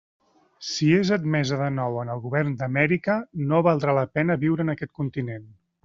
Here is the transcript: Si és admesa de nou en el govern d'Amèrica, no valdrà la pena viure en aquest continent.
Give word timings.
Si 0.67 0.87
és 0.99 1.11
admesa 1.17 1.59
de 1.59 1.67
nou 1.75 1.99
en 2.05 2.11
el 2.15 2.23
govern 2.25 2.57
d'Amèrica, 2.63 3.19
no 3.53 3.63
valdrà 3.71 3.97
la 4.01 4.09
pena 4.19 4.41
viure 4.47 4.67
en 4.69 4.75
aquest 4.79 4.97
continent. 5.03 5.47